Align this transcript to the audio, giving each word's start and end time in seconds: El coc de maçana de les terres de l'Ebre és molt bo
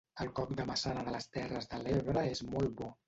El 0.23 0.29
coc 0.37 0.53
de 0.61 0.63
maçana 0.69 1.03
de 1.09 1.13
les 1.17 1.29
terres 1.37 1.69
de 1.75 1.81
l'Ebre 1.85 2.25
és 2.31 2.43
molt 2.55 2.75
bo 2.81 2.91